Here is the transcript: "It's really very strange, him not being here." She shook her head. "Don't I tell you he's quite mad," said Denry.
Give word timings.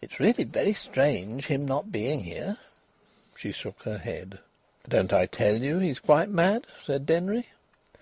"It's 0.00 0.18
really 0.18 0.44
very 0.44 0.72
strange, 0.72 1.44
him 1.48 1.66
not 1.66 1.92
being 1.92 2.24
here." 2.24 2.56
She 3.36 3.52
shook 3.52 3.82
her 3.82 3.98
head. 3.98 4.38
"Don't 4.88 5.12
I 5.12 5.26
tell 5.26 5.58
you 5.60 5.78
he's 5.78 5.98
quite 6.00 6.30
mad," 6.30 6.64
said 6.82 7.04
Denry. 7.04 7.48